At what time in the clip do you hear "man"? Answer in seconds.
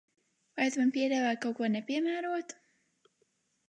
0.81-0.93